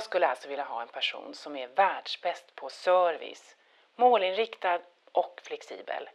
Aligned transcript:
Jag 0.00 0.04
skulle 0.04 0.26
alltså 0.26 0.48
vilja 0.48 0.64
ha 0.64 0.82
en 0.82 0.88
person 0.88 1.34
som 1.34 1.56
är 1.56 1.68
världsbäst 1.76 2.54
på 2.56 2.68
service, 2.68 3.56
målinriktad 3.96 4.78
och 5.12 5.40
flexibel. 5.42 6.08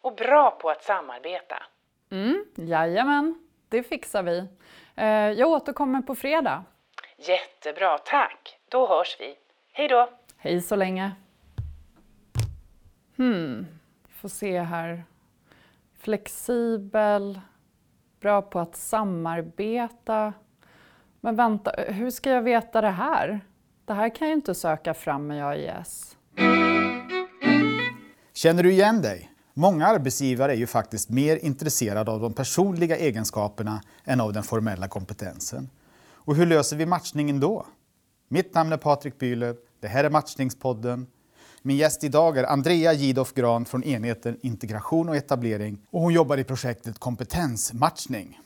Och 0.00 0.14
bra 0.14 0.50
på 0.50 0.70
att 0.70 0.82
samarbeta. 0.82 1.62
Mm, 2.10 2.44
jajamän, 2.54 3.48
det 3.68 3.82
fixar 3.82 4.22
vi. 4.22 4.48
Eh, 4.96 5.06
jag 5.08 5.48
återkommer 5.48 6.02
på 6.02 6.14
fredag. 6.14 6.64
Jättebra, 7.16 7.98
tack. 7.98 8.58
Då 8.68 8.88
hörs 8.88 9.16
vi. 9.20 9.36
Hej 9.72 9.88
då! 9.88 10.10
Hej 10.36 10.60
så 10.60 10.76
länge. 10.76 11.12
Hmm, 13.16 13.66
får 14.20 14.28
se 14.28 14.60
här. 14.60 15.04
Flexibel, 15.98 17.40
bra 18.20 18.42
på 18.42 18.60
att 18.60 18.76
samarbeta. 18.76 20.32
Men 21.24 21.36
vänta, 21.36 21.72
hur 21.88 22.10
ska 22.10 22.30
jag 22.30 22.42
veta 22.42 22.80
det 22.80 22.90
här? 22.90 23.40
Det 23.84 23.92
här 23.92 24.14
kan 24.14 24.28
jag 24.28 24.36
inte 24.36 24.54
söka 24.54 24.94
fram 24.94 25.26
med 25.26 25.46
AIS. 25.46 26.16
Känner 28.34 28.62
du 28.62 28.72
igen 28.72 29.02
dig? 29.02 29.30
Många 29.54 29.86
arbetsgivare 29.86 30.52
är 30.52 30.56
ju 30.56 30.66
faktiskt 30.66 31.10
mer 31.10 31.36
intresserade 31.36 32.10
av 32.10 32.20
de 32.20 32.32
personliga 32.32 32.96
egenskaperna 32.96 33.82
än 34.04 34.20
av 34.20 34.32
den 34.32 34.42
formella 34.42 34.88
kompetensen. 34.88 35.70
Och 36.12 36.36
hur 36.36 36.46
löser 36.46 36.76
vi 36.76 36.86
matchningen 36.86 37.40
då? 37.40 37.66
Mitt 38.28 38.54
namn 38.54 38.72
är 38.72 38.76
Patrik 38.76 39.18
Bühler, 39.18 39.56
Det 39.80 39.88
här 39.88 40.04
är 40.04 40.10
Matchningspodden. 40.10 41.06
Min 41.62 41.76
gäst 41.76 42.04
idag 42.04 42.38
är 42.38 42.44
Andrea 42.44 42.92
Gidoff 42.92 43.34
Gran 43.34 43.64
från 43.64 43.84
enheten 43.84 44.38
Integration 44.42 45.08
och 45.08 45.16
etablering 45.16 45.78
och 45.90 46.00
hon 46.00 46.12
jobbar 46.12 46.36
i 46.36 46.44
projektet 46.44 46.98
Kompetensmatchning. 46.98 48.38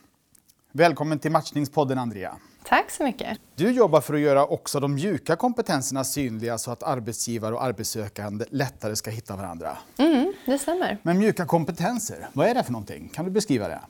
Välkommen 0.72 1.18
till 1.18 1.32
Matchningspodden 1.32 1.98
Andrea. 1.98 2.36
Tack 2.68 2.90
så 2.90 3.04
mycket. 3.04 3.38
Du 3.54 3.70
jobbar 3.70 4.00
för 4.00 4.14
att 4.14 4.20
göra 4.20 4.46
också 4.46 4.80
de 4.80 4.94
mjuka 4.94 5.36
kompetenserna 5.36 6.04
synliga 6.04 6.58
så 6.58 6.70
att 6.70 6.82
arbetsgivare 6.82 7.54
och 7.54 7.64
arbetssökande 7.64 8.44
lättare 8.50 8.96
ska 8.96 9.10
hitta 9.10 9.36
varandra. 9.36 9.78
Mm, 9.98 10.32
det 10.46 10.58
stämmer. 10.58 10.98
Men 11.02 11.18
mjuka 11.18 11.46
kompetenser, 11.46 12.28
vad 12.32 12.46
är 12.46 12.54
det 12.54 12.62
för 12.62 12.72
någonting? 12.72 13.08
Kan 13.14 13.24
du 13.24 13.30
beskriva 13.30 13.68
det? 13.68 13.80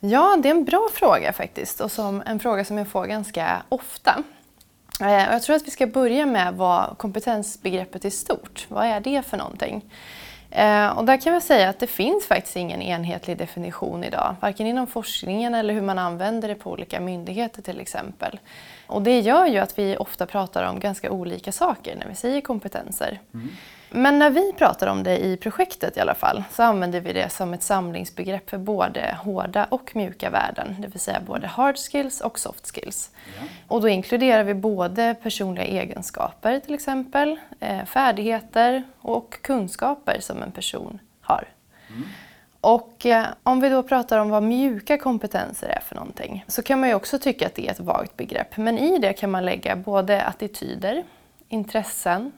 Ja, 0.00 0.36
det 0.42 0.48
är 0.48 0.54
en 0.54 0.64
bra 0.64 0.88
fråga 0.92 1.32
faktiskt 1.32 1.80
och 1.80 1.92
som 1.92 2.22
en 2.26 2.40
fråga 2.40 2.64
som 2.64 2.78
jag 2.78 2.88
får 2.88 3.06
ganska 3.06 3.62
ofta. 3.68 4.22
Eh, 5.00 5.12
jag 5.12 5.42
tror 5.42 5.56
att 5.56 5.66
vi 5.66 5.70
ska 5.70 5.86
börja 5.86 6.26
med 6.26 6.54
vad 6.54 6.98
kompetensbegreppet 6.98 8.04
är 8.04 8.10
stort. 8.10 8.66
Vad 8.68 8.86
är 8.86 9.00
det 9.00 9.22
för 9.22 9.36
någonting? 9.36 9.84
Eh, 10.54 10.98
och 10.98 11.04
där 11.04 11.16
kan 11.16 11.32
man 11.32 11.40
säga 11.40 11.68
att 11.68 11.78
det 11.78 11.86
finns 11.86 12.26
faktiskt 12.26 12.56
ingen 12.56 12.82
enhetlig 12.82 13.38
definition 13.38 14.04
idag, 14.04 14.36
varken 14.40 14.66
inom 14.66 14.86
forskningen 14.86 15.54
eller 15.54 15.74
hur 15.74 15.82
man 15.82 15.98
använder 15.98 16.48
det 16.48 16.54
på 16.54 16.70
olika 16.70 17.00
myndigheter 17.00 17.62
till 17.62 17.80
exempel. 17.80 18.38
Och 18.86 19.02
det 19.02 19.20
gör 19.20 19.46
ju 19.46 19.58
att 19.58 19.78
vi 19.78 19.96
ofta 19.96 20.26
pratar 20.26 20.64
om 20.64 20.80
ganska 20.80 21.10
olika 21.10 21.52
saker 21.52 21.96
när 21.96 22.08
vi 22.08 22.14
säger 22.14 22.40
kompetenser. 22.40 23.20
Mm. 23.34 23.50
Men 23.96 24.18
när 24.18 24.30
vi 24.30 24.52
pratar 24.52 24.86
om 24.86 25.02
det 25.02 25.24
i 25.24 25.36
projektet 25.36 25.96
i 25.96 26.00
alla 26.00 26.14
fall 26.14 26.44
så 26.50 26.62
använder 26.62 27.00
vi 27.00 27.12
det 27.12 27.28
som 27.28 27.54
ett 27.54 27.62
samlingsbegrepp 27.62 28.50
för 28.50 28.58
både 28.58 29.16
hårda 29.22 29.64
och 29.64 29.96
mjuka 29.96 30.30
värden, 30.30 30.76
det 30.78 30.88
vill 30.88 31.00
säga 31.00 31.20
både 31.26 31.46
hard 31.46 31.76
skills 31.76 32.20
och 32.20 32.38
soft 32.38 32.74
skills. 32.74 33.10
Ja. 33.40 33.46
Och 33.68 33.80
då 33.80 33.88
inkluderar 33.88 34.44
vi 34.44 34.54
både 34.54 35.14
personliga 35.22 35.64
egenskaper 35.64 36.60
till 36.60 36.74
exempel, 36.74 37.40
eh, 37.60 37.84
färdigheter 37.84 38.82
och 39.00 39.42
kunskaper 39.42 40.20
som 40.20 40.42
en 40.42 40.52
person 40.52 40.98
har. 41.20 41.48
Mm. 41.88 42.02
Och 42.60 43.06
eh, 43.06 43.26
om 43.42 43.60
vi 43.60 43.68
då 43.68 43.82
pratar 43.82 44.18
om 44.18 44.30
vad 44.30 44.42
mjuka 44.42 44.98
kompetenser 44.98 45.68
är 45.68 45.80
för 45.80 45.94
någonting 45.94 46.44
så 46.48 46.62
kan 46.62 46.80
man 46.80 46.88
ju 46.88 46.94
också 46.94 47.18
tycka 47.18 47.46
att 47.46 47.54
det 47.54 47.66
är 47.66 47.70
ett 47.70 47.80
vagt 47.80 48.16
begrepp. 48.16 48.56
Men 48.56 48.78
i 48.78 48.98
det 48.98 49.12
kan 49.12 49.30
man 49.30 49.44
lägga 49.44 49.76
både 49.76 50.22
attityder, 50.22 51.04
intressen, 51.48 52.32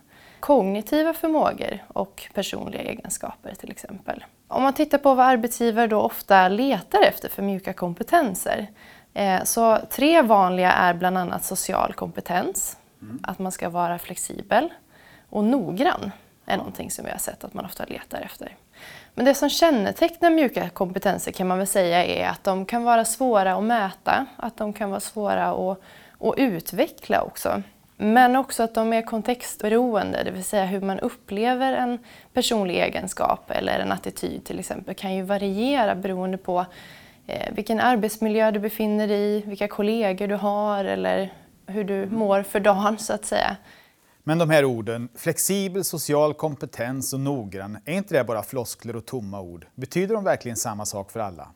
kognitiva 0.47 1.13
förmågor 1.13 1.79
och 1.89 2.31
personliga 2.35 2.83
egenskaper 2.83 3.55
till 3.55 3.71
exempel. 3.71 4.25
Om 4.49 4.63
man 4.63 4.73
tittar 4.73 4.99
på 4.99 5.15
vad 5.15 5.27
arbetsgivare 5.27 5.87
då 5.87 6.01
ofta 6.01 6.49
letar 6.49 7.03
efter 7.03 7.29
för 7.29 7.43
mjuka 7.43 7.73
kompetenser 7.73 8.67
eh, 9.15 9.43
så 9.45 9.79
tre 9.91 10.23
vanliga 10.23 10.73
är 10.73 10.95
bland 10.95 11.19
annat 11.19 11.45
social 11.45 11.93
kompetens, 11.93 12.77
mm. 13.03 13.19
att 13.23 13.39
man 13.39 13.53
ska 13.53 13.69
vara 13.69 13.99
flexibel 13.99 14.73
och 15.31 15.45
noggrann 15.45 16.11
är 16.47 16.57
någonting 16.57 16.91
som 16.91 17.05
vi 17.05 17.11
har 17.11 17.19
sett 17.19 17.45
att 17.45 17.55
man 17.55 17.65
ofta 17.65 17.85
letar 17.85 18.21
efter. 18.21 18.57
Men 19.15 19.25
det 19.25 19.35
som 19.35 19.51
kännetecknar 19.51 20.31
mjuka 20.31 20.69
kompetenser 20.69 21.33
kan 21.33 21.47
man 21.47 21.59
väl 21.59 21.67
säga 21.67 22.05
är 22.05 22.29
att 22.29 22.45
de 22.45 22.67
kan 22.67 22.85
vara 22.85 23.05
svåra 23.05 23.55
att 23.55 23.65
mäta, 23.65 24.27
att 24.37 24.57
de 24.57 24.73
kan 24.73 24.91
vara 24.91 25.01
svåra 25.01 25.47
att, 25.47 25.79
att 26.21 26.35
utveckla 26.39 27.23
också. 27.23 27.63
Men 27.97 28.37
också 28.37 28.63
att 28.63 28.75
de 28.75 28.93
är 28.93 29.03
kontextberoende, 29.03 30.23
det 30.25 30.31
vill 30.31 30.45
säga 30.45 30.65
hur 30.65 30.81
man 30.81 31.01
upplever 31.01 31.73
en 31.73 31.99
personlig 32.33 32.77
egenskap 32.77 33.51
eller 33.51 33.79
en 33.79 33.93
attityd 33.93 34.45
till 34.45 34.59
exempel 34.59 34.95
kan 34.95 35.15
ju 35.15 35.23
variera 35.23 35.95
beroende 35.95 36.39
på 36.39 36.67
eh, 37.27 37.55
vilken 37.55 37.81
arbetsmiljö 37.81 38.51
du 38.51 38.59
befinner 38.59 39.09
dig 39.09 39.37
i, 39.37 39.41
vilka 39.41 39.69
kollegor 39.69 40.27
du 40.27 40.35
har 40.35 40.85
eller 40.85 41.33
hur 41.67 41.85
du 41.85 42.07
mår 42.07 42.43
för 42.43 42.61
dagen 42.61 42.99
så 42.99 43.13
att 43.13 43.25
säga. 43.25 43.57
Men 44.25 44.39
de 44.39 44.51
här 44.51 44.65
orden, 44.65 45.09
flexibel, 45.15 45.85
social 45.85 46.35
kompetens 46.35 47.13
och 47.13 47.21
noggrann, 47.21 47.79
är 47.85 47.93
inte 47.93 48.15
det 48.15 48.25
bara 48.25 48.43
floskler 48.43 48.97
och 48.97 49.07
tomma 49.07 49.41
ord? 49.41 49.67
Betyder 49.75 50.15
de 50.15 50.25
verkligen 50.25 50.57
samma 50.57 50.87
sak 50.87 51.11
för 51.11 51.21
alla? 51.21 51.49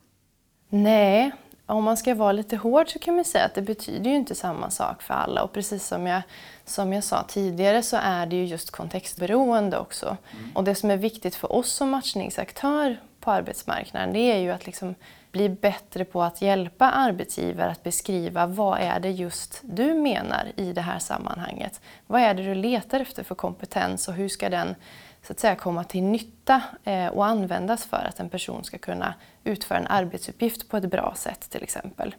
Nej, 0.69 1.31
om 1.71 1.83
man 1.83 1.97
ska 1.97 2.15
vara 2.15 2.31
lite 2.31 2.55
hård 2.55 2.89
så 2.89 2.99
kan 2.99 3.15
man 3.15 3.25
säga 3.25 3.45
att 3.45 3.53
det 3.53 3.61
betyder 3.61 4.09
ju 4.09 4.15
inte 4.15 4.35
samma 4.35 4.69
sak 4.69 5.01
för 5.01 5.13
alla. 5.13 5.43
Och 5.43 5.53
precis 5.53 5.87
som 5.87 6.07
jag, 6.07 6.21
som 6.65 6.93
jag 6.93 7.03
sa 7.03 7.23
tidigare 7.23 7.83
så 7.83 7.97
är 8.01 8.25
det 8.25 8.35
ju 8.35 8.45
just 8.45 8.71
kontextberoende 8.71 9.77
också. 9.77 10.17
Mm. 10.31 10.51
Och 10.55 10.63
det 10.63 10.75
som 10.75 10.91
är 10.91 10.97
viktigt 10.97 11.35
för 11.35 11.51
oss 11.51 11.71
som 11.71 11.89
matchningsaktör 11.89 12.97
på 13.19 13.31
arbetsmarknaden 13.31 14.13
det 14.13 14.19
är 14.19 14.37
ju 14.37 14.51
att 14.51 14.65
liksom 14.65 14.95
bli 15.31 15.49
bättre 15.49 16.05
på 16.05 16.23
att 16.23 16.41
hjälpa 16.41 16.91
arbetsgivare 16.91 17.71
att 17.71 17.83
beskriva 17.83 18.45
vad 18.45 18.79
är 18.79 18.99
det 18.99 19.09
just 19.09 19.59
du 19.63 19.93
menar 19.93 20.51
i 20.55 20.73
det 20.73 20.81
här 20.81 20.99
sammanhanget. 20.99 21.81
Vad 22.07 22.21
är 22.21 22.33
det 22.33 22.43
du 22.43 22.55
letar 22.55 22.99
efter 22.99 23.23
för 23.23 23.35
kompetens 23.35 24.07
och 24.07 24.13
hur 24.13 24.29
ska 24.29 24.49
den 24.49 24.75
så 25.23 25.33
att 25.33 25.39
säga 25.39 25.55
komma 25.55 25.83
till 25.83 26.03
nytta 26.03 26.61
eh, 26.83 27.07
och 27.07 27.25
användas 27.25 27.85
för 27.85 28.05
att 28.09 28.19
en 28.19 28.29
person 28.29 28.63
ska 28.63 28.77
kunna 28.77 29.13
utföra 29.43 29.77
en 29.77 29.87
arbetsuppgift 29.87 30.69
på 30.69 30.77
ett 30.77 30.91
bra 30.91 31.13
sätt 31.15 31.49
till 31.49 31.63
exempel. 31.63 32.15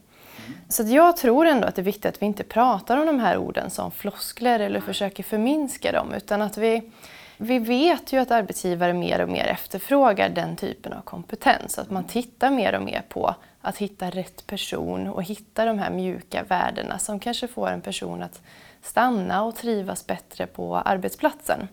Så 0.69 0.83
jag 0.83 1.17
tror 1.17 1.47
ändå 1.47 1.67
att 1.67 1.75
det 1.75 1.83
är 1.83 1.85
viktigt 1.85 2.07
att 2.07 2.23
vi 2.23 2.27
inte 2.27 2.45
pratar 2.45 2.97
om 2.97 3.07
de 3.07 3.21
här 3.21 3.37
orden 3.37 3.71
som 3.71 3.91
floskler 3.91 4.61
eller 4.61 4.81
försöker 4.81 5.23
förminska 5.23 5.93
dem 5.93 6.15
utan 6.15 6.43
att 6.43 6.59
vi, 6.59 6.91
vi 7.37 7.59
vet 7.59 8.13
ju 8.13 8.19
att 8.19 8.31
arbetsgivare 8.31 8.93
mer 8.93 9.21
och 9.21 9.29
mer 9.29 9.47
efterfrågar 9.47 10.29
den 10.29 10.57
typen 10.57 10.93
av 10.93 11.01
kompetens. 11.01 11.79
Att 11.79 11.91
man 11.91 12.05
tittar 12.05 12.51
mer 12.51 12.75
och 12.75 12.83
mer 12.83 13.03
på 13.09 13.35
att 13.61 13.79
hitta 13.79 14.11
rätt 14.11 14.47
person 14.47 15.09
och 15.09 15.23
hitta 15.23 15.65
de 15.65 15.79
här 15.79 15.91
mjuka 15.91 16.43
värdena 16.43 16.99
som 16.99 17.21
kanske 17.21 17.49
får 17.49 17.69
en 17.69 17.81
person 17.81 18.23
att 18.23 18.43
stanna 18.83 19.43
och 19.43 19.57
trivas 19.57 20.07
bättre 20.07 20.47
på 20.47 20.77
arbetsplatsen. 20.77 21.69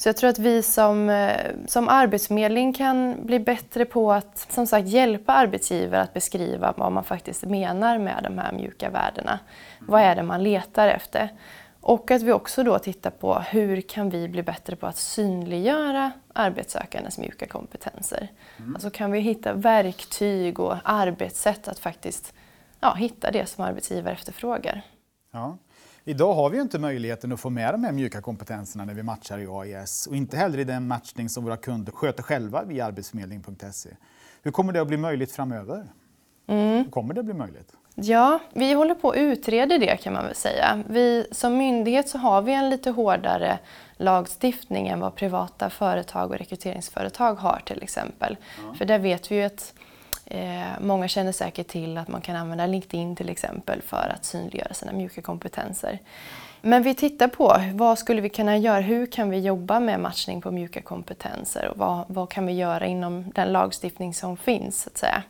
Så 0.00 0.08
jag 0.08 0.16
tror 0.16 0.30
att 0.30 0.38
vi 0.38 0.62
som, 0.62 1.10
eh, 1.10 1.50
som 1.66 1.88
arbetsförmedling 1.88 2.72
kan 2.72 3.26
bli 3.26 3.38
bättre 3.38 3.84
på 3.84 4.12
att 4.12 4.46
som 4.50 4.66
sagt 4.66 4.88
hjälpa 4.88 5.32
arbetsgivare 5.32 6.02
att 6.02 6.14
beskriva 6.14 6.74
vad 6.76 6.92
man 6.92 7.04
faktiskt 7.04 7.44
menar 7.44 7.98
med 7.98 8.20
de 8.22 8.38
här 8.38 8.52
mjuka 8.52 8.90
värdena. 8.90 9.38
Vad 9.80 10.02
är 10.02 10.16
det 10.16 10.22
man 10.22 10.42
letar 10.42 10.88
efter? 10.88 11.28
Och 11.80 12.10
att 12.10 12.22
vi 12.22 12.32
också 12.32 12.62
då 12.62 12.78
tittar 12.78 13.10
på 13.10 13.34
hur 13.34 13.80
kan 13.80 14.10
vi 14.10 14.28
bli 14.28 14.42
bättre 14.42 14.76
på 14.76 14.86
att 14.86 14.96
synliggöra 14.96 16.12
arbetssökandes 16.32 17.18
mjuka 17.18 17.46
kompetenser. 17.46 18.28
Mm. 18.58 18.74
Alltså 18.74 18.90
kan 18.90 19.12
vi 19.12 19.20
hitta 19.20 19.52
verktyg 19.52 20.60
och 20.60 20.76
arbetssätt 20.84 21.68
att 21.68 21.78
faktiskt 21.78 22.34
ja, 22.80 22.94
hitta 22.94 23.30
det 23.30 23.46
som 23.46 23.64
arbetsgivare 23.64 24.12
efterfrågar. 24.12 24.82
Ja. 25.32 25.56
Idag 26.04 26.34
har 26.34 26.50
vi 26.50 26.56
ju 26.56 26.62
inte 26.62 26.78
möjligheten 26.78 27.32
att 27.32 27.40
få 27.40 27.50
med 27.50 27.74
de 27.74 27.84
här 27.84 27.92
mjuka 27.92 28.20
kompetenserna 28.20 28.84
när 28.84 28.94
vi 28.94 29.02
matchar 29.02 29.38
i 29.38 29.46
AIS 29.50 30.06
och 30.06 30.16
inte 30.16 30.36
heller 30.36 30.58
i 30.58 30.64
den 30.64 30.88
matchning 30.88 31.28
som 31.28 31.44
våra 31.44 31.56
kunder 31.56 31.92
sköter 31.92 32.22
själva 32.22 32.64
via 32.64 32.86
arbetsförmedling.se. 32.86 33.90
Hur 34.42 34.50
kommer 34.50 34.72
det 34.72 34.80
att 34.80 34.88
bli 34.88 34.96
möjligt 34.96 35.32
framöver? 35.32 35.86
Mm. 36.46 36.90
Kommer 36.90 37.14
det 37.14 37.20
att 37.20 37.26
bli 37.26 37.34
möjligt? 37.34 37.72
Ja, 37.94 38.38
vi 38.52 38.72
håller 38.72 38.94
på 38.94 39.10
att 39.10 39.16
utreda 39.16 39.78
det 39.78 39.96
kan 39.96 40.12
man 40.12 40.24
väl 40.24 40.34
säga. 40.34 40.82
Vi, 40.88 41.26
som 41.32 41.56
myndighet 41.56 42.08
så 42.08 42.18
har 42.18 42.42
vi 42.42 42.52
en 42.52 42.70
lite 42.70 42.90
hårdare 42.90 43.58
lagstiftning 43.96 44.88
än 44.88 45.00
vad 45.00 45.14
privata 45.14 45.70
företag 45.70 46.30
och 46.30 46.38
rekryteringsföretag 46.38 47.34
har 47.34 47.62
till 47.66 47.82
exempel. 47.82 48.36
Ja. 48.66 48.74
För 48.74 48.84
där 48.84 48.98
vet 48.98 49.30
vi 49.30 49.36
ju 49.36 49.42
att 49.42 49.74
Eh, 50.32 50.80
många 50.80 51.08
känner 51.08 51.32
säkert 51.32 51.68
till 51.68 51.98
att 51.98 52.08
man 52.08 52.20
kan 52.20 52.36
använda 52.36 52.66
LinkedIn 52.66 53.16
till 53.16 53.28
exempel 53.28 53.82
för 53.82 54.12
att 54.14 54.24
synliggöra 54.24 54.74
sina 54.74 54.92
mjuka 54.92 55.22
kompetenser. 55.22 55.98
Men 56.62 56.82
vi 56.82 56.94
tittar 56.94 57.28
på 57.28 57.56
vad 57.74 57.98
skulle 57.98 58.20
vi 58.20 58.28
kunna 58.28 58.56
göra? 58.56 58.80
Hur 58.80 59.06
kan 59.06 59.30
vi 59.30 59.38
jobba 59.38 59.80
med 59.80 60.00
matchning 60.00 60.40
på 60.42 60.50
mjuka 60.50 60.82
kompetenser 60.82 61.68
och 61.68 61.78
vad, 61.78 62.04
vad 62.08 62.30
kan 62.30 62.46
vi 62.46 62.52
göra 62.52 62.86
inom 62.86 63.32
den 63.34 63.52
lagstiftning 63.52 64.14
som 64.14 64.36
finns? 64.36 64.82
Så 64.82 64.88
att 64.88 64.98
säga. 64.98 65.22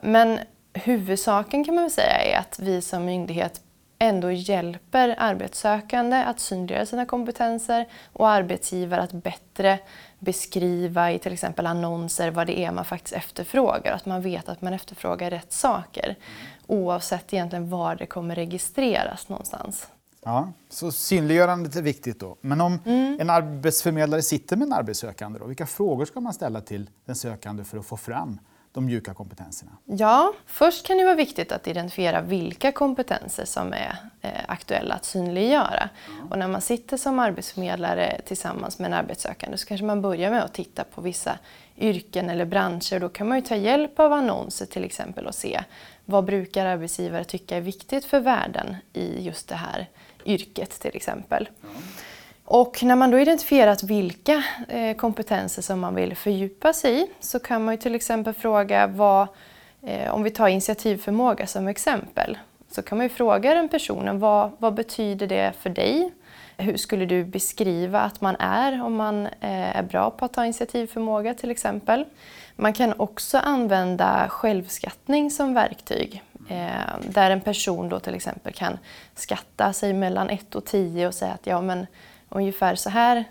Men 0.00 0.38
huvudsaken 0.72 1.64
kan 1.64 1.74
man 1.74 1.84
väl 1.84 1.90
säga 1.90 2.18
är 2.18 2.38
att 2.38 2.58
vi 2.58 2.82
som 2.82 3.04
myndighet 3.04 3.60
ändå 3.98 4.30
hjälper 4.30 5.14
arbetssökande 5.18 6.16
att 6.16 6.40
synliggöra 6.40 6.86
sina 6.86 7.06
kompetenser 7.06 7.86
och 8.12 8.28
arbetsgivare 8.28 9.02
att 9.02 9.12
bättre 9.12 9.78
beskriva 10.18 11.12
i 11.12 11.18
till 11.18 11.32
exempel 11.32 11.66
annonser 11.66 12.30
vad 12.30 12.46
det 12.46 12.58
är 12.58 12.72
man 12.72 12.84
faktiskt 12.84 13.14
efterfrågar. 13.14 13.92
Att 13.92 14.06
man 14.06 14.22
vet 14.22 14.48
att 14.48 14.62
man 14.62 14.72
efterfrågar 14.72 15.30
rätt 15.30 15.52
saker 15.52 16.16
oavsett 16.66 17.32
egentligen 17.32 17.70
var 17.70 17.96
det 17.96 18.06
kommer 18.06 18.34
registreras 18.34 19.28
någonstans. 19.28 19.86
Ja, 20.24 20.52
så 20.68 20.92
synliggörandet 20.92 21.76
är 21.76 21.82
viktigt 21.82 22.20
då. 22.20 22.36
Men 22.40 22.60
om 22.60 22.78
mm. 22.84 23.20
en 23.20 23.30
arbetsförmedlare 23.30 24.22
sitter 24.22 24.56
med 24.56 24.66
en 24.66 24.72
arbetssökande, 24.72 25.38
då, 25.38 25.46
vilka 25.46 25.66
frågor 25.66 26.04
ska 26.04 26.20
man 26.20 26.32
ställa 26.32 26.60
till 26.60 26.90
den 27.04 27.16
sökande 27.16 27.64
för 27.64 27.78
att 27.78 27.86
få 27.86 27.96
fram 27.96 28.38
de 28.76 28.86
mjuka 28.86 29.14
kompetenserna? 29.14 29.70
Ja, 29.84 30.32
först 30.46 30.86
kan 30.86 30.96
det 30.96 31.04
vara 31.04 31.14
viktigt 31.14 31.52
att 31.52 31.66
identifiera 31.66 32.20
vilka 32.20 32.72
kompetenser 32.72 33.44
som 33.44 33.72
är 33.72 33.96
eh, 34.20 34.30
aktuella 34.48 34.94
att 34.94 35.04
synliggöra. 35.04 35.88
Mm. 36.08 36.26
Och 36.32 36.38
när 36.38 36.48
man 36.48 36.60
sitter 36.60 36.96
som 36.96 37.18
arbetsförmedlare 37.18 38.20
tillsammans 38.26 38.78
med 38.78 38.86
en 38.86 38.94
arbetssökande 38.94 39.58
så 39.58 39.66
kanske 39.66 39.86
man 39.86 40.02
börjar 40.02 40.30
med 40.30 40.44
att 40.44 40.54
titta 40.54 40.84
på 40.84 41.00
vissa 41.00 41.38
yrken 41.76 42.30
eller 42.30 42.44
branscher. 42.44 43.00
Då 43.00 43.08
kan 43.08 43.28
man 43.28 43.38
ju 43.38 43.44
ta 43.44 43.56
hjälp 43.56 44.00
av 44.00 44.12
annonser 44.12 44.66
till 44.66 44.84
exempel 44.84 45.26
och 45.26 45.34
se 45.34 45.64
vad 46.04 46.24
brukar 46.24 46.66
arbetsgivare 46.66 47.24
tycka 47.24 47.56
är 47.56 47.60
viktigt 47.60 48.04
för 48.04 48.20
värden 48.20 48.76
i 48.92 49.22
just 49.22 49.48
det 49.48 49.54
här 49.54 49.86
yrket 50.24 50.70
till 50.70 50.96
exempel. 50.96 51.48
Mm. 51.62 51.76
Och 52.48 52.82
när 52.82 52.96
man 52.96 53.10
då 53.10 53.18
identifierat 53.18 53.82
vilka 53.82 54.44
eh, 54.68 54.96
kompetenser 54.96 55.62
som 55.62 55.80
man 55.80 55.94
vill 55.94 56.16
fördjupa 56.16 56.72
sig 56.72 57.02
i 57.02 57.06
så 57.20 57.38
kan 57.38 57.64
man 57.64 57.74
ju 57.74 57.78
till 57.78 57.94
exempel 57.94 58.34
fråga 58.34 58.86
vad, 58.86 59.28
eh, 59.82 60.14
om 60.14 60.22
vi 60.22 60.30
tar 60.30 60.48
initiativförmåga 60.48 61.46
som 61.46 61.68
exempel, 61.68 62.38
så 62.70 62.82
kan 62.82 62.98
man 62.98 63.04
ju 63.04 63.08
fråga 63.08 63.54
den 63.54 63.68
personen 63.68 64.18
vad, 64.18 64.50
vad 64.58 64.74
betyder 64.74 65.26
det 65.26 65.52
för 65.60 65.70
dig? 65.70 66.12
Hur 66.56 66.76
skulle 66.76 67.06
du 67.06 67.24
beskriva 67.24 68.00
att 68.00 68.20
man 68.20 68.36
är 68.36 68.82
om 68.82 68.94
man 68.94 69.26
eh, 69.26 69.76
är 69.76 69.82
bra 69.82 70.10
på 70.10 70.24
att 70.24 70.32
ta 70.32 70.44
initiativförmåga 70.44 71.34
till 71.34 71.50
exempel? 71.50 72.04
Man 72.56 72.72
kan 72.72 72.94
också 72.96 73.38
använda 73.38 74.26
självskattning 74.28 75.30
som 75.30 75.54
verktyg. 75.54 76.22
där 77.00 77.30
en 77.30 77.40
person 77.40 77.88
då 77.88 78.00
till 78.00 78.14
exempel 78.14 78.52
kan 78.52 78.78
skatta 79.14 79.72
sig 79.72 79.92
mellan 79.92 80.30
1 80.30 80.54
och 80.54 80.64
10 80.64 81.06
och 81.06 81.14
säga 81.14 81.32
att 81.32 81.46
ja 81.46 81.60
men 81.60 81.86
ungefär 82.28 82.74
så 82.74 82.90
här 82.90 83.24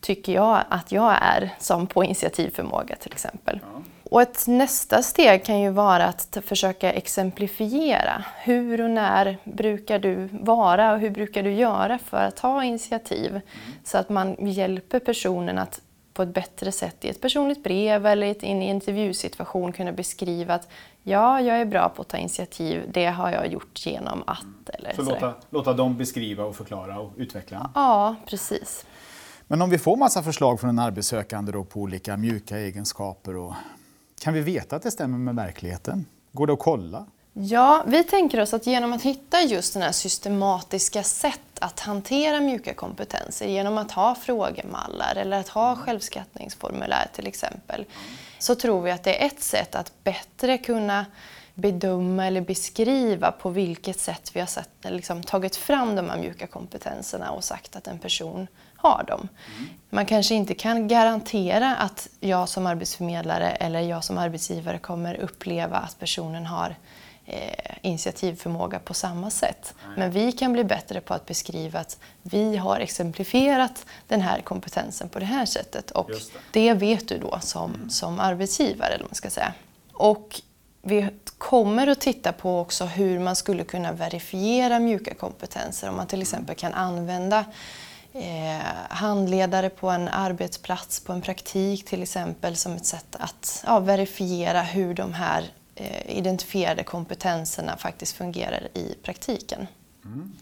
tycker 0.00 0.32
jag 0.32 0.64
att 0.68 0.92
jag 0.92 1.16
är 1.22 1.50
som 1.58 1.86
på 1.86 2.04
initiativförmåga 2.04 2.96
till 2.96 3.12
exempel. 3.12 3.60
Ja. 3.62 3.82
Och 4.10 4.22
ett 4.22 4.44
nästa 4.46 5.02
steg 5.02 5.44
kan 5.44 5.60
ju 5.60 5.70
vara 5.70 6.04
att 6.04 6.38
försöka 6.44 6.92
exemplifiera. 6.92 8.24
Hur 8.42 8.80
och 8.80 8.90
när 8.90 9.36
brukar 9.44 9.98
du 9.98 10.28
vara 10.32 10.92
och 10.92 10.98
hur 10.98 11.10
brukar 11.10 11.42
du 11.42 11.52
göra 11.52 11.98
för 11.98 12.22
att 12.24 12.36
ta 12.36 12.64
initiativ? 12.64 13.30
Mm. 13.30 13.42
Så 13.84 13.98
att 13.98 14.08
man 14.08 14.46
hjälper 14.46 14.98
personen 14.98 15.58
att 15.58 15.80
på 16.20 16.24
ett 16.24 16.34
bättre 16.34 16.72
sätt 16.72 17.04
i 17.04 17.08
ett 17.08 17.20
personligt 17.20 17.62
brev 17.62 18.06
eller 18.06 18.26
i 18.26 18.50
en 18.50 18.62
intervjusituation 18.62 19.72
kunna 19.72 19.92
beskriva 19.92 20.54
att 20.54 20.68
ja, 21.02 21.40
jag 21.40 21.60
är 21.60 21.64
bra 21.64 21.88
på 21.88 22.02
att 22.02 22.08
ta 22.08 22.16
initiativ, 22.16 22.82
det 22.92 23.06
har 23.06 23.30
jag 23.30 23.52
gjort 23.52 23.86
genom 23.86 24.22
att. 24.26 24.70
Eller 24.74 24.92
så 24.96 25.02
låta, 25.02 25.34
låta 25.50 25.72
dem 25.72 25.96
beskriva 25.96 26.44
och 26.44 26.56
förklara 26.56 26.98
och 26.98 27.12
utveckla? 27.16 27.70
Ja, 27.74 28.16
precis. 28.26 28.86
Men 29.46 29.62
om 29.62 29.70
vi 29.70 29.78
får 29.78 29.96
massa 29.96 30.22
förslag 30.22 30.60
från 30.60 30.70
en 30.70 30.78
arbetssökande 30.78 31.52
då 31.52 31.64
på 31.64 31.80
olika 31.80 32.16
mjuka 32.16 32.58
egenskaper, 32.58 33.36
och, 33.36 33.54
kan 34.22 34.34
vi 34.34 34.40
veta 34.40 34.76
att 34.76 34.82
det 34.82 34.90
stämmer 34.90 35.18
med 35.18 35.34
verkligheten? 35.34 36.06
Går 36.32 36.46
det 36.46 36.52
att 36.52 36.58
kolla? 36.58 37.06
Ja, 37.42 37.84
vi 37.86 38.04
tänker 38.04 38.40
oss 38.40 38.54
att 38.54 38.66
genom 38.66 38.92
att 38.92 39.02
hitta 39.02 39.42
just 39.42 39.74
den 39.74 39.82
här 39.82 39.92
systematiska 39.92 41.02
sätt 41.02 41.40
att 41.60 41.80
hantera 41.80 42.40
mjuka 42.40 42.74
kompetenser 42.74 43.46
genom 43.46 43.78
att 43.78 43.92
ha 43.92 44.14
frågemallar 44.14 45.16
eller 45.16 45.40
att 45.40 45.48
ha 45.48 45.76
självskattningsformulär 45.76 47.06
till 47.14 47.26
exempel, 47.26 47.84
så 48.38 48.54
tror 48.54 48.82
vi 48.82 48.90
att 48.90 49.04
det 49.04 49.22
är 49.22 49.26
ett 49.26 49.42
sätt 49.42 49.74
att 49.74 49.92
bättre 50.04 50.58
kunna 50.58 51.06
bedöma 51.54 52.26
eller 52.26 52.40
beskriva 52.40 53.32
på 53.32 53.50
vilket 53.50 54.00
sätt 54.00 54.30
vi 54.34 54.40
har 54.40 54.46
sett, 54.46 54.70
liksom, 54.82 55.22
tagit 55.22 55.56
fram 55.56 55.96
de 55.96 56.10
här 56.10 56.18
mjuka 56.18 56.46
kompetenserna 56.46 57.30
och 57.30 57.44
sagt 57.44 57.76
att 57.76 57.86
en 57.86 57.98
person 57.98 58.46
har 58.82 59.04
dem. 59.04 59.28
Man 59.90 60.06
kanske 60.06 60.34
inte 60.34 60.54
kan 60.54 60.88
garantera 60.88 61.76
att 61.76 62.08
jag 62.20 62.48
som 62.48 62.66
arbetsförmedlare 62.66 63.50
eller 63.50 63.80
jag 63.80 64.04
som 64.04 64.18
arbetsgivare 64.18 64.78
kommer 64.78 65.14
uppleva 65.14 65.76
att 65.76 65.98
personen 65.98 66.46
har 66.46 66.76
eh, 67.26 67.76
initiativförmåga 67.82 68.78
på 68.78 68.94
samma 68.94 69.30
sätt. 69.30 69.74
Men 69.96 70.10
vi 70.10 70.32
kan 70.32 70.52
bli 70.52 70.64
bättre 70.64 71.00
på 71.00 71.14
att 71.14 71.26
beskriva 71.26 71.78
att 71.78 71.98
vi 72.22 72.56
har 72.56 72.80
exemplifierat 72.80 73.86
den 74.08 74.20
här 74.20 74.40
kompetensen 74.40 75.08
på 75.08 75.18
det 75.18 75.24
här 75.24 75.46
sättet 75.46 75.90
och 75.90 76.10
det. 76.52 76.60
det. 76.60 76.74
vet 76.74 77.08
du 77.08 77.18
då 77.18 77.38
som, 77.40 77.74
mm. 77.74 77.90
som 77.90 78.20
arbetsgivare. 78.20 78.92
Eller 78.92 79.04
man 79.04 79.14
ska 79.14 79.30
säga. 79.30 79.52
Och 79.92 80.40
vi 80.82 81.08
kommer 81.38 81.86
att 81.86 82.00
titta 82.00 82.32
på 82.32 82.60
också 82.60 82.84
hur 82.84 83.18
man 83.18 83.36
skulle 83.36 83.64
kunna 83.64 83.92
verifiera 83.92 84.78
mjuka 84.78 85.14
kompetenser. 85.14 85.88
Om 85.88 85.96
man 85.96 86.06
till 86.06 86.22
exempel 86.22 86.56
kan 86.56 86.74
använda 86.74 87.44
eh, 88.12 88.60
handledare 88.90 89.70
på 89.70 89.90
en 89.90 90.08
arbetsplats, 90.08 91.00
på 91.00 91.12
en 91.12 91.22
praktik 91.22 91.84
till 91.84 92.02
exempel, 92.02 92.56
som 92.56 92.72
ett 92.72 92.86
sätt 92.86 93.16
att 93.18 93.64
ja, 93.66 93.80
verifiera 93.80 94.62
hur 94.62 94.94
de 94.94 95.12
här 95.12 95.50
eh, 95.74 96.18
identifierade 96.18 96.82
kompetenserna 96.82 97.76
faktiskt 97.76 98.16
fungerar 98.16 98.68
i 98.74 98.94
praktiken. 99.02 99.66
Mm. 100.04 100.32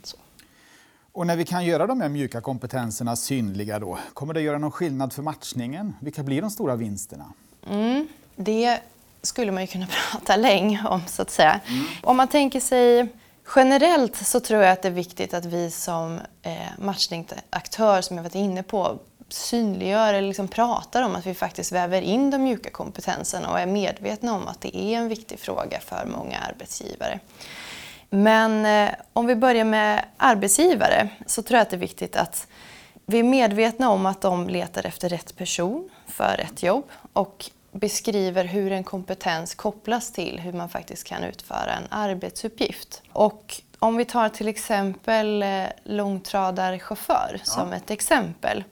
Och 1.12 1.26
när 1.26 1.37
vi 1.37 1.44
kan 1.44 1.65
göra 1.65 1.87
de 1.87 2.00
här 2.00 2.09
mjuka 2.09 2.41
kompetenserna 2.41 3.17
synliga 3.17 3.79
då, 3.79 3.99
kommer 4.15 4.35
det 4.35 4.41
göra 4.41 4.59
någon 4.59 4.70
skillnad 4.70 5.12
för 5.12 5.23
matchningen? 5.23 5.94
Vilka 6.00 6.23
blir 6.23 6.41
de 6.41 6.50
stora 6.50 6.76
vinsterna? 6.76 7.32
Mm. 7.70 8.09
Det 8.37 8.81
skulle 9.23 9.53
man 9.53 9.62
ju 9.62 9.67
kunna 9.67 9.87
prata 10.12 10.37
länge 10.37 10.85
om 10.87 11.00
så 11.06 11.23
att 11.23 11.31
säga. 11.31 11.61
Mm. 11.67 11.85
Om 12.03 12.17
man 12.17 12.29
tänker 12.29 12.61
sig 12.61 13.09
generellt 13.56 14.16
så 14.16 14.40
tror 14.40 14.62
jag 14.62 14.72
att 14.72 14.82
det 14.82 14.88
är 14.88 14.92
viktigt 14.92 15.34
att 15.34 15.44
vi 15.44 15.70
som 15.70 16.20
eh, 16.42 16.52
matchningsaktör, 16.78 18.00
som 18.00 18.16
jag 18.16 18.24
varit 18.24 18.34
inne 18.34 18.62
på, 18.62 18.98
synliggör 19.28 20.14
eller 20.14 20.28
liksom 20.28 20.48
pratar 20.48 21.02
om 21.02 21.16
att 21.16 21.26
vi 21.26 21.34
faktiskt 21.34 21.72
väver 21.72 22.02
in 22.02 22.30
de 22.30 22.42
mjuka 22.42 22.70
kompetenserna 22.70 23.50
och 23.50 23.60
är 23.60 23.66
medvetna 23.66 24.34
om 24.34 24.48
att 24.48 24.60
det 24.60 24.76
är 24.76 24.98
en 24.98 25.08
viktig 25.08 25.38
fråga 25.38 25.80
för 25.80 26.06
många 26.06 26.38
arbetsgivare. 26.38 27.20
Men 28.10 28.67
eh, 28.67 28.94
om 29.12 29.26
vi 29.26 29.34
börjar 29.34 29.64
med 29.64 30.05
arbetsgivare 30.17 31.08
så 31.26 31.43
tror 31.43 31.56
jag 31.56 31.62
att 31.62 31.70
det 31.70 31.76
är 31.76 31.81
viktigt 31.81 32.17
att 32.17 32.46
vi 33.06 33.19
är 33.19 33.22
medvetna 33.24 33.90
om 33.90 34.06
att 34.06 34.20
de 34.20 34.48
letar 34.48 34.86
efter 34.86 35.08
rätt 35.08 35.36
person 35.36 35.90
för 36.06 36.36
rätt 36.36 36.62
jobb 36.62 36.84
och 37.12 37.50
beskriver 37.81 38.44
hur 38.44 38.73
en 38.73 38.85
kompetens 38.85 39.55
kopplas 39.55 40.13
till 40.13 40.41
hur 40.41 40.53
man 40.53 40.69
faktiskt 40.69 41.05
kan 41.05 41.25
utföra 41.25 41.73
en 41.73 41.87
arbetsuppgift. 41.91 43.03
Och 43.13 43.63
om 43.79 43.97
vi 43.97 44.05
tar 44.05 44.29
till 44.29 44.49
exempel 44.49 45.43
eh, 45.43 45.65
långtradarchaufför 45.85 47.37
ja. 47.39 47.44
som 47.44 47.73
ett 47.73 47.91
exempel 47.91 48.65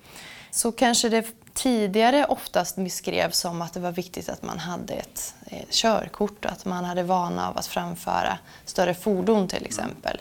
så 0.51 0.73
kanske 0.73 1.09
det 1.09 1.27
tidigare 1.55 2.25
oftast 2.25 2.77
beskrevs 2.77 3.39
som 3.39 3.63
att 3.63 3.73
det 3.73 3.81
var 3.81 3.93
viktigt 3.93 4.29
att 4.29 4.43
man 4.43 4.59
hade 4.59 4.95
ett, 4.95 5.35
ett 5.47 5.73
körkort 5.73 6.45
och 6.45 6.53
att 6.53 6.65
man 6.65 6.85
hade 6.85 7.03
vana 7.03 7.49
av 7.49 7.59
att 7.59 7.67
framföra 7.67 8.39
större 8.65 8.95
fordon 8.95 9.49
till 9.49 9.65
exempel. 9.65 10.21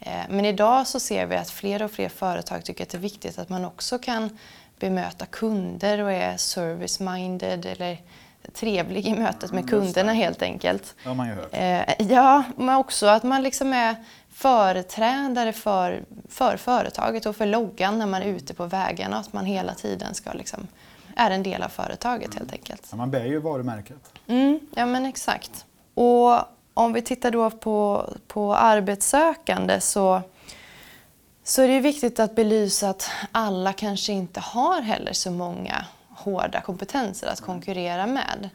Eh, 0.00 0.22
men 0.28 0.44
idag 0.44 0.86
så 0.86 1.00
ser 1.00 1.26
vi 1.26 1.36
att 1.36 1.50
fler 1.50 1.82
och 1.82 1.90
fler 1.90 2.08
företag 2.08 2.64
tycker 2.64 2.84
att 2.84 2.90
det 2.90 2.98
är 2.98 3.00
viktigt 3.00 3.38
att 3.38 3.48
man 3.48 3.64
också 3.64 3.98
kan 3.98 4.38
bemöta 4.78 5.26
kunder 5.26 5.98
och 5.98 6.12
är 6.12 6.36
service-minded 6.36 7.66
eller 7.66 7.98
trevlig 8.52 9.06
i 9.06 9.14
mötet 9.14 9.52
med 9.52 9.70
kunderna 9.70 10.12
helt 10.12 10.42
enkelt. 10.42 10.94
Ja, 11.04 11.14
man 11.14 11.28
ju 11.28 11.34
hört. 11.34 11.48
Eh, 11.52 12.06
ja, 12.12 12.42
men 12.56 12.76
också 12.76 13.06
att 13.06 13.22
man 13.22 13.42
liksom 13.42 13.72
är 13.72 13.96
företrädare 14.32 15.52
för, 15.52 16.04
för 16.28 16.56
företaget 16.56 17.26
och 17.26 17.36
för 17.36 17.46
loggan 17.46 17.98
när 17.98 18.06
man 18.06 18.22
är 18.22 18.26
ute 18.26 18.54
på 18.54 18.66
vägarna. 18.66 19.18
Att 19.18 19.32
man 19.32 19.44
hela 19.44 19.74
tiden 19.74 20.14
ska 20.14 20.32
liksom, 20.32 20.66
är 21.16 21.30
en 21.30 21.42
del 21.42 21.62
av 21.62 21.68
företaget 21.68 22.34
helt 22.34 22.52
enkelt. 22.52 22.86
Ja, 22.90 22.96
man 22.96 23.10
bär 23.10 23.24
ju 23.24 23.38
varumärket. 23.38 24.12
Mm, 24.26 24.60
ja 24.74 24.86
men 24.86 25.06
exakt. 25.06 25.66
Och 25.94 26.38
om 26.74 26.92
vi 26.92 27.02
tittar 27.02 27.30
då 27.30 27.50
på, 27.50 28.08
på 28.26 28.54
arbetssökande 28.54 29.80
så, 29.80 30.22
så 31.48 31.62
är 31.62 31.68
det 31.68 31.80
viktigt 31.80 32.20
att 32.20 32.34
belysa 32.34 32.88
att 32.88 33.10
alla 33.32 33.72
kanske 33.72 34.12
inte 34.12 34.40
har 34.40 34.80
heller 34.80 35.12
så 35.12 35.30
många 35.30 35.84
hårda 36.08 36.60
kompetenser 36.60 37.26
att 37.26 37.40
konkurrera 37.40 38.06
med. 38.06 38.48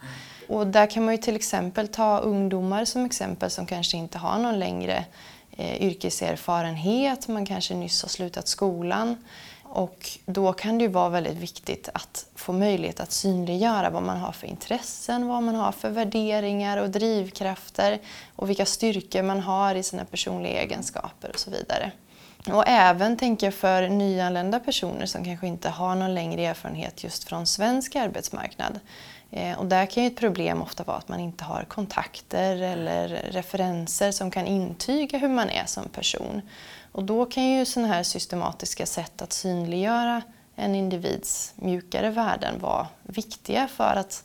Och 0.47 0.67
där 0.67 0.87
kan 0.87 1.05
man 1.05 1.13
ju 1.13 1.21
till 1.21 1.35
exempel 1.35 1.87
ta 1.87 2.17
ungdomar 2.17 2.85
som 2.85 3.05
exempel 3.05 3.49
som 3.49 3.65
kanske 3.65 3.97
inte 3.97 4.17
har 4.17 4.39
någon 4.39 4.59
längre 4.59 5.05
eh, 5.51 5.81
yrkeserfarenhet, 5.81 7.27
man 7.27 7.45
kanske 7.45 7.73
nyss 7.73 8.01
har 8.01 8.09
slutat 8.09 8.47
skolan 8.47 9.17
Och 9.63 10.09
då 10.25 10.53
kan 10.53 10.77
det 10.77 10.83
ju 10.83 10.89
vara 10.89 11.09
väldigt 11.09 11.37
viktigt 11.37 11.89
att 11.93 12.25
få 12.35 12.53
möjlighet 12.53 12.99
att 12.99 13.11
synliggöra 13.11 13.89
vad 13.89 14.03
man 14.03 14.17
har 14.17 14.31
för 14.31 14.47
intressen, 14.47 15.27
vad 15.27 15.43
man 15.43 15.55
har 15.55 15.71
för 15.71 15.89
värderingar 15.89 16.77
och 16.77 16.89
drivkrafter 16.89 17.99
och 18.35 18.49
vilka 18.49 18.65
styrkor 18.65 19.21
man 19.21 19.39
har 19.39 19.75
i 19.75 19.83
sina 19.83 20.05
personliga 20.05 20.61
egenskaper 20.61 21.29
och 21.33 21.39
så 21.39 21.51
vidare. 21.51 21.91
Och 22.51 22.63
även 22.67 23.17
tänker 23.17 23.47
jag 23.47 23.53
för 23.53 23.89
nyanlända 23.89 24.59
personer 24.59 25.05
som 25.05 25.25
kanske 25.25 25.47
inte 25.47 25.69
har 25.69 25.95
någon 25.95 26.13
längre 26.13 26.45
erfarenhet 26.45 27.03
just 27.03 27.23
från 27.23 27.47
svensk 27.47 27.95
arbetsmarknad. 27.95 28.79
Eh, 29.31 29.59
och 29.59 29.65
där 29.65 29.85
kan 29.85 30.03
ju 30.03 30.07
ett 30.07 30.17
problem 30.17 30.61
ofta 30.61 30.83
vara 30.83 30.97
att 30.97 31.09
man 31.09 31.19
inte 31.19 31.43
har 31.43 31.63
kontakter 31.63 32.61
eller 32.61 33.07
referenser 33.31 34.11
som 34.11 34.31
kan 34.31 34.45
intyga 34.45 35.17
hur 35.17 35.29
man 35.29 35.49
är 35.49 35.65
som 35.65 35.89
person. 35.89 36.41
Och 36.91 37.03
då 37.03 37.25
kan 37.25 37.43
ju 37.43 37.65
sådana 37.65 37.93
här 37.93 38.03
systematiska 38.03 38.85
sätt 38.85 39.21
att 39.21 39.33
synliggöra 39.33 40.21
en 40.55 40.75
individs 40.75 41.53
mjukare 41.55 42.09
värden 42.09 42.59
vara 42.59 42.87
viktiga 43.03 43.67
för 43.67 43.95
att, 43.95 44.23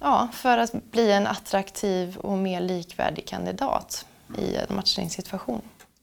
ja, 0.00 0.28
för 0.32 0.58
att 0.58 0.72
bli 0.72 1.12
en 1.12 1.26
attraktiv 1.26 2.16
och 2.16 2.38
mer 2.38 2.60
likvärdig 2.60 3.26
kandidat 3.26 4.06
i 4.38 4.56
en 4.56 4.76
matchningssituation. 4.76 5.62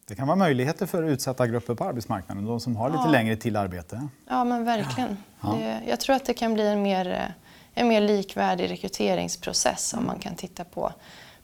Det 0.09 0.15
kan 0.15 0.27
vara 0.27 0.35
möjligheter 0.35 0.85
för 0.85 1.03
utsatta 1.03 1.47
grupper 1.47 1.75
på 1.75 1.83
arbetsmarknaden, 1.83 2.45
de 2.45 2.59
som 2.59 2.75
har 2.75 2.89
lite 2.89 3.01
ja. 3.05 3.11
längre 3.11 3.35
till 3.35 3.55
arbete. 3.55 4.07
Ja, 4.29 4.43
men 4.43 4.65
verkligen. 4.65 5.17
Ja. 5.41 5.49
Det, 5.49 5.81
jag 5.87 5.99
tror 5.99 6.15
att 6.15 6.25
det 6.25 6.33
kan 6.33 6.53
bli 6.53 6.67
en 6.67 6.81
mer, 6.81 7.33
en 7.73 7.87
mer 7.87 8.01
likvärdig 8.01 8.69
rekryteringsprocess 8.69 9.93
om 9.93 10.05
man 10.05 10.19
kan 10.19 10.35
titta 10.35 10.63
på, 10.63 10.91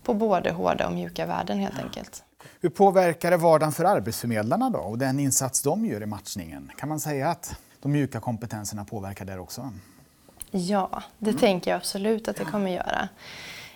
på 0.04 0.14
både 0.14 0.52
hårda 0.52 0.88
och 0.88 0.94
mjuka 0.94 1.26
värden 1.26 1.60
helt 1.60 1.80
enkelt. 1.80 2.24
Hur 2.62 2.70
påverkar 2.70 3.32
det 3.32 3.38
vardagen 3.38 3.72
för 3.72 3.86
arbetsförmedlarna 3.86 4.70
då 4.70 4.80
och 4.80 4.98
den 4.98 5.20
insats 5.20 5.62
de 5.62 5.86
gör 5.86 6.04
i 6.04 6.06
matchningen? 6.06 6.72
Kan 6.78 6.90
man 6.90 7.00
säga 7.00 7.30
att 7.30 7.56
de 7.82 7.92
mjuka 7.92 8.20
kompetenserna 8.20 8.86
påverkar 8.86 9.26
där 9.26 9.40
också? 9.40 9.74
Ja, 10.52 11.04
det 11.20 11.30
mm. 11.30 11.40
tänker 11.40 11.72
jag 11.72 11.78
absolut 11.78 12.28
att 12.28 12.36
det 12.36 12.46
kommer 12.46 12.72
göra. 12.72 13.10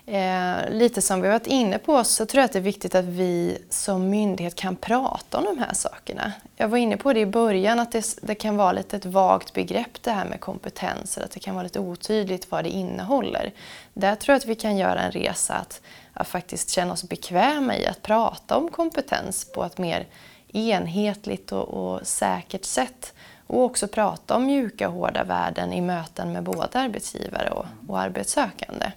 Eh, 0.10 0.70
lite 0.70 1.01
som 1.01 1.22
vi 1.22 1.28
har 1.28 1.34
varit 1.34 1.48
inne 1.48 1.78
på 1.78 2.04
så 2.04 2.25
tror 2.25 2.39
jag 2.39 2.46
att 2.46 2.54
det 2.54 2.60
är 2.60 2.63
viktigt 2.63 2.96
att 2.96 3.06
vi 3.06 3.58
som 3.70 4.10
myndighet 4.10 4.56
kan 4.56 4.75
prata 4.75 5.38
om 5.38 5.46
de 5.46 5.58
här 5.58 5.74
sakerna. 5.74 6.32
Jag 6.56 6.68
var 6.68 6.78
inne 6.78 6.98
på 6.98 7.13
det 7.13 7.20
i 7.20 7.25
början 7.25 7.80
att 7.80 7.92
det, 7.92 8.16
det 8.22 8.36
kan 8.36 8.58
vara 8.58 8.72
lite 8.72 8.98
ett 8.98 9.06
vagt 9.06 9.54
begrepp 9.54 10.04
det 10.04 10.12
här 10.12 10.25
med 10.25 10.39
kompetenser, 10.39 11.24
att 11.24 11.32
det 11.32 11.39
kan 11.39 11.56
vara 11.56 11.63
lite 11.63 11.80
otydligt 11.80 12.51
vad 12.51 12.63
det 12.63 12.70
innehåller. 12.70 13.54
Där 13.94 14.16
tror 14.16 14.34
jag 14.34 14.38
att 14.38 14.46
vi 14.46 14.56
kan 14.56 14.78
göra 14.78 15.01
en 15.01 15.12
resa 15.12 15.54
att, 15.54 15.82
att 16.13 16.28
faktiskt 16.28 16.70
känna 16.70 16.94
oss 16.94 17.04
bekväma 17.04 17.78
i 17.78 17.88
att 17.88 18.01
prata 18.01 18.58
om 18.58 18.70
kompetens 18.72 19.51
på 19.54 19.63
ett 19.63 19.78
mer 19.78 20.08
enhetligt 20.54 21.51
och, 21.51 21.68
och 21.68 22.08
säkert 22.08 22.66
sätt. 22.66 23.13
Och 23.48 23.63
också 23.63 23.88
prata 23.88 24.36
om 24.36 24.46
mjuka 24.46 24.88
och 24.88 24.94
hårda 24.94 25.24
värden 25.24 25.74
i 25.74 25.82
möten 25.82 26.32
med 26.32 26.44
både 26.44 26.80
arbetsgivare 26.80 27.50
och, 27.50 27.66
och 27.88 28.00
arbetssökande. 28.00 28.92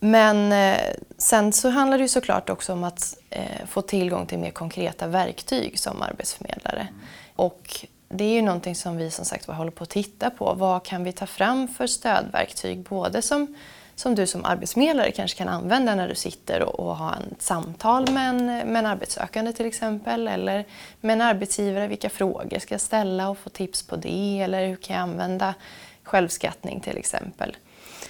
Men 0.00 0.52
eh, 0.52 0.94
sen 1.18 1.52
så 1.52 1.68
handlar 1.68 1.98
det 1.98 2.02
ju 2.02 2.08
såklart 2.08 2.50
också 2.50 2.72
om 2.72 2.84
att 2.84 3.18
eh, 3.30 3.66
få 3.66 3.82
tillgång 3.82 4.26
till 4.26 4.38
mer 4.38 4.50
konkreta 4.50 5.06
verktyg 5.06 5.78
som 5.78 6.02
arbetsförmedlare. 6.02 6.80
Mm. 6.80 6.94
Och 7.36 7.86
det 8.08 8.24
är 8.24 8.32
ju 8.32 8.42
någonting 8.42 8.74
som 8.74 8.96
vi 8.96 9.10
som 9.10 9.24
sagt 9.24 9.46
håller 9.46 9.70
på 9.70 9.84
att 9.84 9.90
titta 9.90 10.30
på. 10.30 10.54
Vad 10.54 10.84
kan 10.84 11.04
vi 11.04 11.12
ta 11.12 11.26
fram 11.26 11.68
för 11.68 11.86
stödverktyg? 11.86 12.82
Både 12.82 13.22
som, 13.22 13.54
som 13.94 14.14
du 14.14 14.26
som 14.26 14.44
arbetsförmedlare 14.44 15.10
kanske 15.10 15.38
kan 15.38 15.48
använda 15.48 15.94
när 15.94 16.08
du 16.08 16.14
sitter 16.14 16.62
och, 16.62 16.80
och 16.80 16.96
har 16.96 17.12
ett 17.32 17.42
samtal 17.42 18.10
med 18.10 18.28
en, 18.28 18.46
med 18.46 18.76
en 18.76 18.86
arbetssökande 18.86 19.52
till 19.52 19.66
exempel. 19.66 20.28
Eller 20.28 20.64
med 21.00 21.12
en 21.12 21.20
arbetsgivare, 21.20 21.88
vilka 21.88 22.10
frågor 22.10 22.58
ska 22.58 22.74
jag 22.74 22.80
ställa 22.80 23.28
och 23.28 23.38
få 23.38 23.50
tips 23.50 23.82
på 23.82 23.96
det? 23.96 24.40
Eller 24.40 24.66
hur 24.66 24.76
kan 24.76 24.96
jag 24.96 25.02
använda 25.02 25.54
självskattning 26.02 26.80
till 26.80 26.96
exempel? 26.96 27.56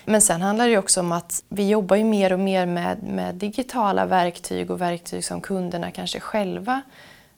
Men 0.08 0.20
sen 0.20 0.42
handlar 0.42 0.68
det 0.68 0.78
också 0.78 1.00
om 1.00 1.12
att 1.12 1.44
vi 1.48 1.68
jobbar 1.68 1.96
ju 1.96 2.04
mer 2.04 2.32
och 2.32 2.40
mer 2.40 2.66
med, 2.66 3.02
med 3.02 3.34
digitala 3.34 4.06
verktyg 4.06 4.70
och 4.70 4.80
verktyg 4.80 5.24
som 5.24 5.40
kunderna 5.40 5.90
kanske 5.90 6.20
själva 6.20 6.82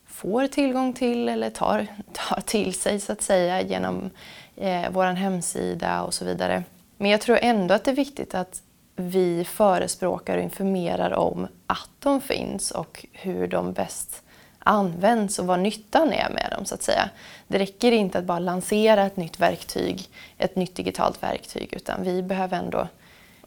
får 0.06 0.46
tillgång 0.46 0.92
till 0.92 1.28
eller 1.28 1.50
tar, 1.50 1.86
tar 2.12 2.40
till 2.40 2.74
sig 2.74 3.00
så 3.00 3.12
att 3.12 3.22
säga 3.22 3.62
genom 3.62 4.10
eh, 4.56 4.90
vår 4.90 5.04
hemsida 5.04 6.02
och 6.02 6.14
så 6.14 6.24
vidare. 6.24 6.64
Men 6.96 7.10
jag 7.10 7.20
tror 7.20 7.38
ändå 7.42 7.74
att 7.74 7.84
det 7.84 7.90
är 7.90 7.96
viktigt 7.96 8.34
att 8.34 8.62
vi 8.96 9.44
förespråkar 9.44 10.36
och 10.36 10.42
informerar 10.42 11.12
om 11.12 11.46
att 11.66 11.90
de 11.98 12.20
finns 12.20 12.70
och 12.70 13.06
hur 13.12 13.46
de 13.46 13.72
bäst 13.72 14.22
används 14.62 15.38
och 15.38 15.46
vad 15.46 15.60
nyttan 15.60 16.12
är 16.12 16.30
med 16.30 16.52
dem 16.56 16.64
så 16.64 16.74
att 16.74 16.82
säga. 16.82 17.10
Det 17.48 17.58
räcker 17.58 17.92
inte 17.92 18.18
att 18.18 18.24
bara 18.24 18.38
lansera 18.38 19.06
ett 19.06 19.16
nytt 19.16 19.40
verktyg, 19.40 20.08
ett 20.38 20.56
nytt 20.56 20.74
digitalt 20.74 21.22
verktyg, 21.22 21.68
utan 21.72 22.02
vi 22.02 22.22
behöver 22.22 22.58
ändå 22.58 22.88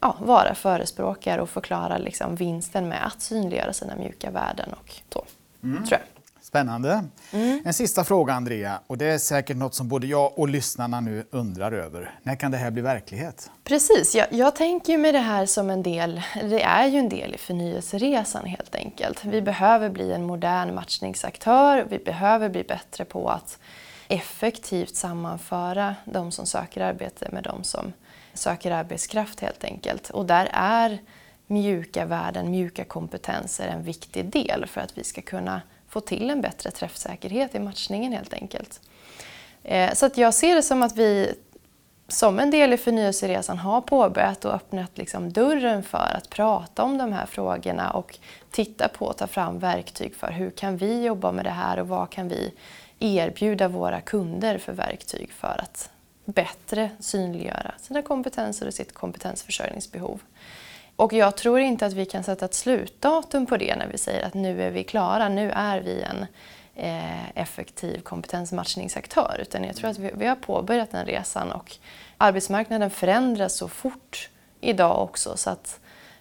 ja, 0.00 0.16
vara 0.20 0.54
förespråkare 0.54 1.42
och 1.42 1.50
förklara 1.50 1.98
liksom 1.98 2.36
vinsten 2.36 2.88
med 2.88 3.06
att 3.06 3.22
synliggöra 3.22 3.72
sina 3.72 3.96
mjuka 3.96 4.30
värden 4.30 4.68
och 4.72 4.94
så, 5.12 5.24
mm. 5.62 5.84
tror 5.84 6.00
jag. 6.00 6.13
Spännande. 6.54 7.04
Mm. 7.32 7.62
En 7.64 7.72
sista 7.72 8.04
fråga 8.04 8.34
Andrea, 8.34 8.80
och 8.86 8.98
det 8.98 9.06
är 9.06 9.18
säkert 9.18 9.56
något 9.56 9.74
som 9.74 9.88
både 9.88 10.06
jag 10.06 10.38
och 10.38 10.48
lyssnarna 10.48 11.00
nu 11.00 11.24
undrar 11.30 11.72
över. 11.72 12.18
När 12.22 12.36
kan 12.36 12.50
det 12.50 12.56
här 12.56 12.70
bli 12.70 12.82
verklighet? 12.82 13.50
Precis, 13.64 14.14
jag, 14.14 14.26
jag 14.30 14.56
tänker 14.56 14.98
med 14.98 15.14
det 15.14 15.20
här 15.20 15.46
som 15.46 15.70
en 15.70 15.82
del, 15.82 16.22
det 16.34 16.62
är 16.62 16.86
ju 16.86 16.98
en 16.98 17.08
del 17.08 17.34
i 17.34 17.38
förnyelseresan 17.38 18.44
helt 18.44 18.74
enkelt. 18.74 19.24
Vi 19.24 19.42
behöver 19.42 19.90
bli 19.90 20.12
en 20.12 20.24
modern 20.24 20.74
matchningsaktör, 20.74 21.86
vi 21.90 21.98
behöver 21.98 22.48
bli 22.48 22.64
bättre 22.64 23.04
på 23.04 23.28
att 23.28 23.58
effektivt 24.08 24.96
sammanföra 24.96 25.94
de 26.04 26.32
som 26.32 26.46
söker 26.46 26.80
arbete 26.80 27.28
med 27.32 27.42
de 27.42 27.64
som 27.64 27.92
söker 28.34 28.70
arbetskraft 28.70 29.40
helt 29.40 29.64
enkelt. 29.64 30.10
Och 30.10 30.26
där 30.26 30.48
är 30.52 30.98
mjuka 31.46 32.04
värden, 32.04 32.50
mjuka 32.50 32.84
kompetenser 32.84 33.68
en 33.68 33.82
viktig 33.82 34.24
del 34.24 34.66
för 34.66 34.80
att 34.80 34.98
vi 34.98 35.04
ska 35.04 35.22
kunna 35.22 35.60
få 35.94 36.00
till 36.00 36.30
en 36.30 36.40
bättre 36.40 36.70
träffsäkerhet 36.70 37.54
i 37.54 37.58
matchningen 37.58 38.12
helt 38.12 38.34
enkelt. 38.34 38.80
Eh, 39.62 39.94
så 39.94 40.06
att 40.06 40.16
jag 40.16 40.34
ser 40.34 40.54
det 40.54 40.62
som 40.62 40.82
att 40.82 40.96
vi 40.96 41.34
som 42.08 42.38
en 42.38 42.50
del 42.50 42.72
i 42.72 42.76
förnyelseresan 42.76 43.58
har 43.58 43.80
påbörjat 43.80 44.44
och 44.44 44.54
öppnat 44.54 44.98
liksom 44.98 45.32
dörren 45.32 45.82
för 45.82 46.16
att 46.16 46.30
prata 46.30 46.82
om 46.82 46.98
de 46.98 47.12
här 47.12 47.26
frågorna 47.26 47.90
och 47.90 48.18
titta 48.50 48.88
på 48.88 49.06
och 49.06 49.16
ta 49.16 49.26
fram 49.26 49.58
verktyg 49.58 50.14
för 50.14 50.30
hur 50.30 50.50
kan 50.50 50.76
vi 50.76 51.04
jobba 51.04 51.32
med 51.32 51.44
det 51.44 51.50
här 51.50 51.78
och 51.80 51.88
vad 51.88 52.10
kan 52.10 52.28
vi 52.28 52.52
erbjuda 52.98 53.68
våra 53.68 54.00
kunder 54.00 54.58
för 54.58 54.72
verktyg 54.72 55.32
för 55.32 55.60
att 55.60 55.90
bättre 56.24 56.90
synliggöra 57.00 57.74
sina 57.80 58.02
kompetenser 58.02 58.66
och 58.66 58.74
sitt 58.74 58.94
kompetensförsörjningsbehov. 58.94 60.20
Och 60.96 61.12
jag 61.12 61.36
tror 61.36 61.60
inte 61.60 61.86
att 61.86 61.92
vi 61.92 62.06
kan 62.06 62.24
sätta 62.24 62.44
ett 62.44 62.54
slutdatum 62.54 63.46
på 63.46 63.56
det 63.56 63.76
när 63.76 63.86
vi 63.86 63.98
säger 63.98 64.26
att 64.26 64.34
nu 64.34 64.62
är 64.62 64.70
vi 64.70 64.84
klara, 64.84 65.28
nu 65.28 65.50
är 65.50 65.80
vi 65.80 66.02
en 66.02 66.26
eh, 66.74 67.38
effektiv 67.38 68.00
kompetensmatchningsaktör. 68.00 69.38
Utan 69.40 69.64
jag 69.64 69.76
tror 69.76 69.90
att 69.90 69.98
vi, 69.98 70.10
vi 70.14 70.26
har 70.26 70.36
påbörjat 70.36 70.90
den 70.90 71.06
resan 71.06 71.52
och 71.52 71.76
arbetsmarknaden 72.18 72.90
förändras 72.90 73.56
så 73.56 73.68
fort 73.68 74.30
idag 74.60 75.02
också 75.02 75.36
så 75.36 75.50
att 75.50 75.80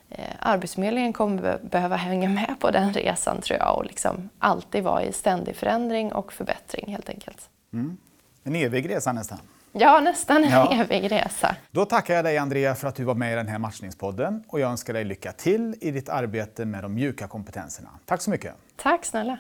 eh, 0.10 0.36
Arbetsförmedlingen 0.40 1.14
kommer 1.14 1.60
behöva 1.64 1.96
hänga 1.96 2.30
med 2.30 2.56
på 2.60 2.72
den 2.72 2.94
resan 2.94 3.42
tror 3.42 3.60
jag 3.60 3.78
och 3.78 3.86
liksom 3.86 4.30
alltid 4.40 4.84
vara 4.84 5.04
i 5.04 5.14
ständig 5.14 5.56
förändring 5.56 6.14
och 6.14 6.34
förbättring 6.34 6.92
helt 6.92 7.10
enkelt. 7.10 7.50
Mm. 7.74 7.98
En 8.44 8.56
evig 8.56 8.90
resa 8.90 9.12
nästan. 9.12 9.40
Ja, 9.76 10.00
nästan 10.00 10.44
en 10.44 10.52
ja. 10.52 10.74
evig 10.74 11.12
resa. 11.12 11.56
Då 11.72 11.86
tackar 11.86 12.14
jag 12.14 12.26
dig 12.26 12.38
Andrea 12.38 12.76
för 12.76 12.88
att 12.88 12.96
du 12.96 13.04
var 13.04 13.16
med 13.16 13.34
i 13.34 13.36
den 13.36 13.48
här 13.48 13.60
matchningspodden 13.60 14.44
och 14.48 14.60
jag 14.60 14.72
önskar 14.72 14.94
dig 14.94 15.04
lycka 15.04 15.32
till 15.32 15.76
i 15.82 15.92
ditt 15.92 16.10
arbete 16.10 16.66
med 16.66 16.84
de 16.84 16.94
mjuka 16.94 17.28
kompetenserna. 17.28 17.90
Tack 18.06 18.22
så 18.22 18.30
mycket. 18.30 18.54
Tack 18.76 19.06
snälla. 19.06 19.38